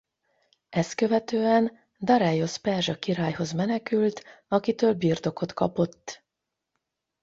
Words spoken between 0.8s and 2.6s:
követően Dareiosz